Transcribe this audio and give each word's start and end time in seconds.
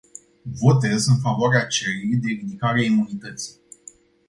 Votez 0.59 1.05
în 1.07 1.19
favoarea 1.19 1.65
cererii 1.65 2.15
de 2.15 2.27
ridicare 2.27 2.79
a 2.79 2.83
imunității. 2.85 3.53